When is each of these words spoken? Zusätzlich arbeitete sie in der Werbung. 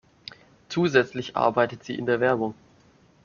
Zusätzlich 0.67 1.37
arbeitete 1.37 1.83
sie 1.85 1.93
in 1.93 2.07
der 2.07 2.19
Werbung. 2.19 2.55